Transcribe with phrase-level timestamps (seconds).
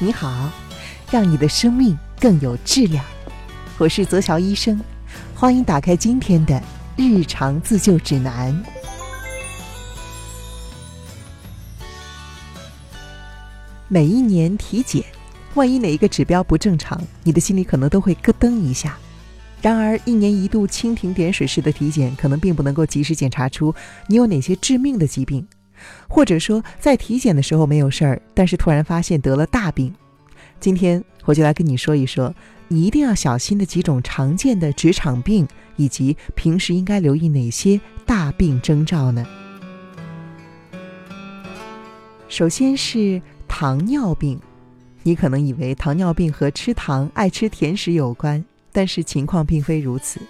[0.00, 0.50] 你好，
[1.08, 3.04] 让你的生命更有质量。
[3.78, 4.80] 我是泽乔医生，
[5.36, 6.60] 欢迎打开今天的
[6.96, 8.60] 日常自救指南。
[13.86, 15.04] 每一年体检，
[15.54, 18.98] 万一哪一个指标不正常，你的心里可能都会咯噔一下。
[19.62, 23.72] 然而，一年一度蜻蜓点水式的体检，可能并不能够及时检查出
[24.08, 25.46] 你有哪些致命的疾病。
[26.08, 29.94] 或者说，在体检的时候没有事儿，但是突然发现得了大病。
[30.60, 32.34] 今天我就来跟你说一说，
[32.68, 39.26] 你一定要小心的几种常见的职场病，以及平时应该留意哪些大病征兆呢？
[42.28, 44.40] 首先是糖尿病，
[45.02, 50.20] 你可能以为糖尿病和吃糖、爱吃甜食有关，但是情况并非如此。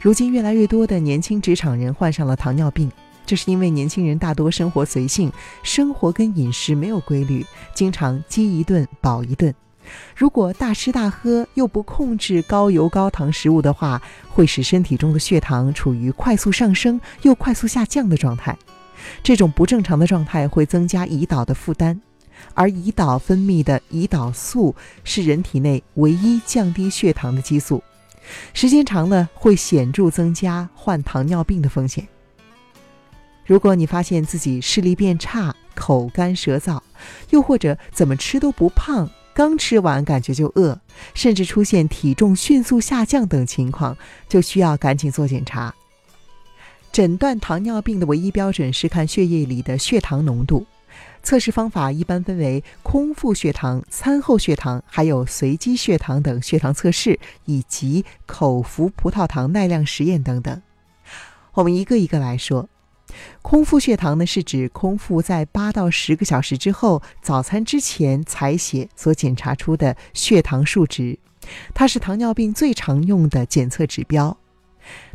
[0.00, 2.90] 如今越来越多的年轻职场人患上了糖尿病。
[3.32, 5.32] 这是因为年轻人大多生活随性，
[5.62, 9.54] 生活跟饮食没有规律，经常饥一顿饱一顿。
[10.14, 18.54] 如果大吃大喝又不控制高油高糖食物的话，会使身体中的血糖处于快速上升又快速下降的状态。
[19.22, 21.98] 这种不正常的状态会增加胰岛的负担，
[22.52, 27.82] 而胰岛分泌的胰岛素是人体内唯一降低血糖的激素，
[28.52, 32.06] 时间长了会显著增加患糖尿病的风险。
[33.44, 36.80] 如果你发现自己视力变差、口干舌燥，
[37.30, 40.78] 又或者怎么吃都不胖，刚吃完感觉就饿，
[41.12, 43.96] 甚至出现体重迅速下降等情况，
[44.28, 45.74] 就需要赶紧做检查。
[46.92, 50.66] 诊断糖尿病的唯一标准是看血液里的血糖浓度，
[51.22, 60.62] 测试方法一般分为空腹血糖、餐后血糖，还有随机血糖等血糖测试，以及口服葡萄糖耐量实验等等。
[61.54, 62.68] 我们一个一个来说。
[63.42, 71.18] 空腹血糖呢，是指空腹在八到十个小时之后，早餐之前采血所检查出的血糖数值，
[71.74, 74.36] 它是糖尿病最常用的检测指标。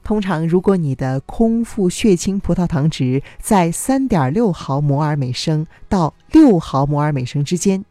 [0.02, 7.84] 通常，如果你的空腹血清葡萄糖值在三点六毫摩尔每升到六毫摩尔每升之间，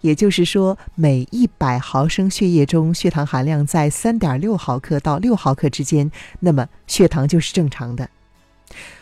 [0.00, 6.08] 也就是说，每一百毫升血液中血糖含量在三点六毫克到六毫克之间，
[6.38, 8.08] 那么血糖就是正常的。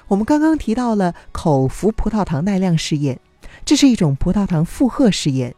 [0.08, 3.18] 我们刚刚提到了口服葡萄糖耐量试验，
[3.64, 5.54] 这是一种葡萄糖负荷试验。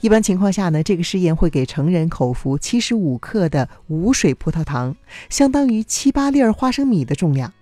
[0.00, 4.94] 一般情况下呢，这个试验会给成人口服七十五克的无水葡萄糖，
[5.28, 7.52] 相当于七八粒花生米的重量。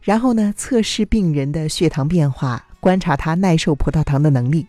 [0.00, 4.66] 然后呢，测试病人的血糖变化，观察他耐受葡萄糖的能力。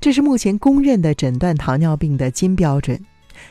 [0.00, 3.00] 这是目前公认的诊断糖尿病的金标准。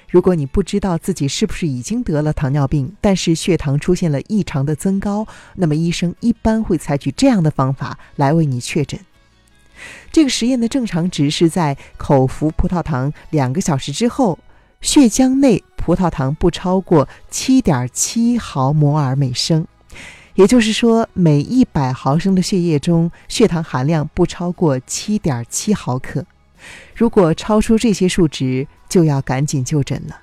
[0.09, 5.25] 如果你不知道自己是不是已经得了糖尿病，但是血糖出现了异常的增高，
[5.56, 9.00] 那么医生一般会采取这样的方法来为你确诊。
[10.12, 14.38] 这个实验的正常值是在口服葡萄糖两个小时之后，
[14.81, 19.66] 血浆内葡萄糖不超过七点七毫摩尔每升，
[20.35, 26.25] 也就是说，每一百毫升的血液中血糖含量不超过七点七毫克。
[26.96, 30.22] 如果超出这些数值，就要赶紧就诊了。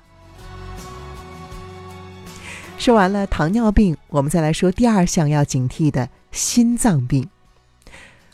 [2.77, 7.27] 说完了糖尿病，我们再来说第二项要警惕的心脏病。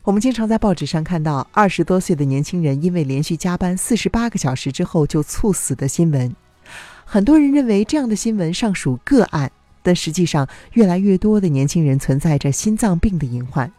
[0.04, 6.36] 我们经常在报纸上看到二十多岁的年轻人因为连续加班四十八个小时之后就猝死的新闻。
[7.06, 9.52] 很多人认为这样的新闻尚属个案，
[9.82, 13.72] 但实际上越来越多的年轻人存在着心脏病的隐患。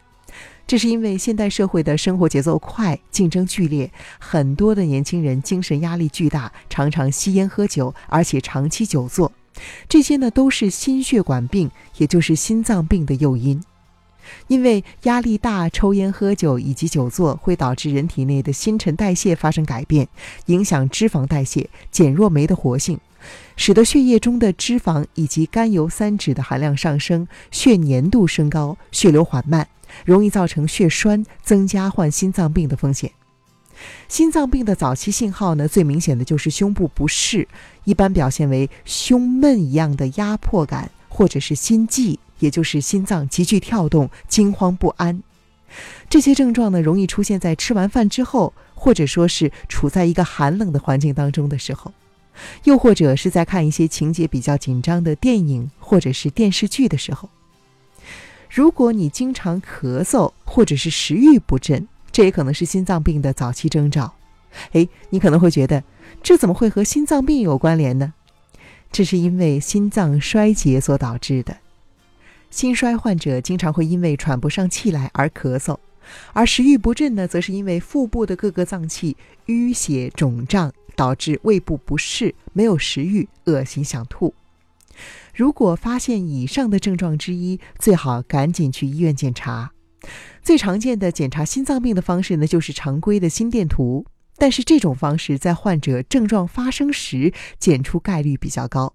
[0.66, 3.88] 这是因为现代社会的生活节奏快、竞争剧烈，
[4.18, 9.30] 很多的年轻人精神压力巨大，常常吸烟喝酒，而且长期久坐，
[9.88, 13.62] 这些呢都是心血管病，也就是心脏病的诱因。
[14.48, 20.08] 因为压力大、抽烟喝酒以及久坐会导致人体内的新陈代谢发生改变，
[20.46, 22.98] 影响脂肪代谢，减弱酶的活性，
[23.56, 29.68] 使得血液中的脂肪以及甘油三酯的含量上升，血粘度升高，血流缓慢。
[30.04, 33.10] 容易造成血栓，增加患心脏病的风险。
[34.08, 37.46] 心脏病的早期信号呢，最明显的就是胸部不适，
[37.84, 45.22] 一般表现为胸闷一样的压迫感，或者是心悸，也就是心脏急剧跳动、惊慌不安。
[46.08, 51.92] 这些症状呢，容易出现在吃完饭之后，或者说是处在一个寒冷的环境当中的时候，
[52.64, 57.28] 又或者是在看一些情节比较紧张的电影或者是电视剧的时候。
[58.48, 64.14] 如果你经常咳嗽或者是食欲不振，这也可能是心脏病的早期征兆。
[64.72, 65.82] 诶，你可能会觉得，
[66.22, 68.14] 这怎么会和心脏病有关联呢？
[68.90, 71.58] 这是因为心脏衰竭所导致的。
[72.50, 75.76] 心衰患者经常会因为喘不上气来而咳嗽，
[76.32, 79.16] 而食欲不振呢，则是因为腹部的各个脏器
[79.46, 84.32] 淤血肿胀，导致胃部不适，没有食欲，恶心想吐。
[85.36, 89.70] 如果发现以上的症状之一，最好赶紧去医院检查。
[90.42, 94.06] 最常见的检查心脏病的方式呢，就是常规的心电图。
[94.38, 98.94] 但是这种方式在患者症状发生时检出概率比较高。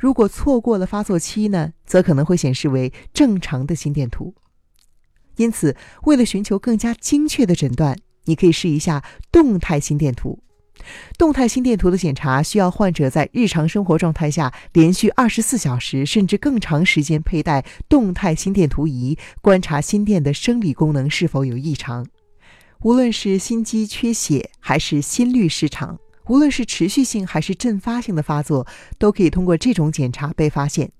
[0.00, 4.34] 如果错过了发作期呢，则可能会显示为正常的心电图。
[5.36, 10.42] 因此，为了寻求更加精确的诊断，你可以试一下动态心电图。
[11.18, 22.06] 动态心电图的检查需要患者在日常生活状态下连续二十四小时甚至更长时间佩戴动态心电图仪，观察心电的生理功能是否有异常。
[22.82, 25.98] 无论是心肌缺血还是心律失常，
[26.28, 28.66] 无论是持续性还是阵发性的发作，
[28.98, 30.90] 都可以通过这种检查被发现。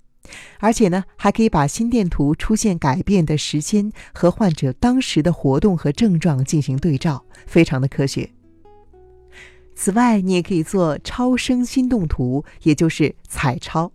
[0.59, 8.29] 而且呢，还可以把心电图出现改变的时间和患者当时的活动和症状进行对照，非常的科学。
[9.75, 13.91] 此外，你也可以做超声心动图，也就是彩超。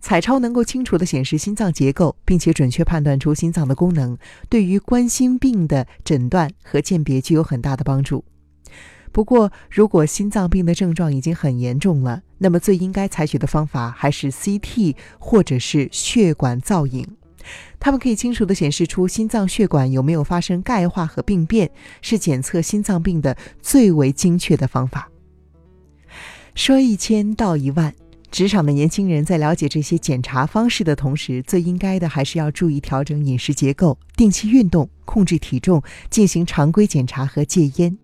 [0.00, 4.16] 彩超能够清楚地显示心脏结构，并且准确判断出心脏的功能，
[4.48, 8.24] 对于冠心病的诊断和鉴别具有很大的帮助。
[9.10, 17.16] 不过，如果心脏病的症状已经很严重了，那么最应该采取的方法还是 CT 或者是血管造影，
[17.78, 21.70] 它们可以清楚地显示出心脏血管有没有发生钙化和病变，
[22.02, 25.10] 是检测心脏病的最为精确的方法。
[26.54, 27.94] 说一千道一万。
[28.28, 37.96] 职场的年轻人在了解这些检查方式的同时，最应该的还是要注意调整饮食结构，定期运动，控制体重，进行常规检查和戒烟。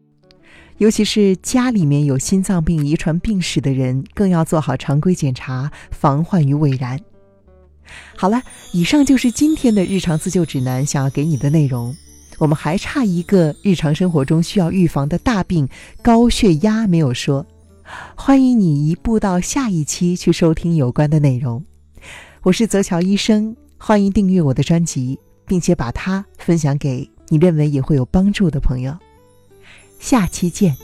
[0.79, 6.99] 尤其是家里面有心脏病遗传病史的人，更要做好常规检查，防患于未然。
[8.17, 8.43] 好了，
[8.73, 11.97] 以上就是今天的日常自救指南想要给你的内容。
[12.39, 15.69] 我们还差一个日常生活中需要预防的大病——
[16.03, 17.47] 高血压没有说。
[18.17, 21.63] 欢迎你移步到下一期去收听有关的内容。
[22.43, 28.97] 我是泽乔医生，欢迎订阅我的专辑，并且把它分享给你认为也会有帮助的朋友。
[30.01, 30.77] 下期见。